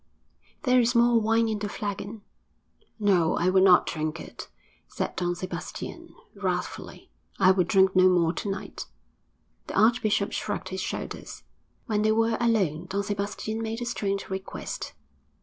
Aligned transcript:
There 0.63 0.79
is 0.79 0.95
more 0.95 1.21
wine 1.21 1.47
in 1.47 1.59
the 1.59 1.69
flagon.' 1.69 2.23
'No, 2.97 3.37
I 3.37 3.51
will 3.51 3.61
not 3.63 3.85
drink 3.85 4.19
it,' 4.19 4.49
said 4.87 5.15
Don 5.15 5.35
Sebastian, 5.35 6.15
wrathfully. 6.33 7.11
'I 7.37 7.51
will 7.51 7.63
drink 7.65 7.95
no 7.95 8.09
more 8.09 8.33
to 8.33 8.49
night.' 8.49 8.87
The 9.67 9.79
archbishop 9.79 10.31
shrugged 10.31 10.69
his 10.69 10.81
shoulders. 10.81 11.43
When 11.85 12.01
they 12.01 12.11
were 12.11 12.35
alone, 12.39 12.87
Don 12.89 13.03
Sebastian 13.03 13.61
made 13.61 13.79
a 13.79 13.85
strange 13.85 14.27
request. 14.27 14.93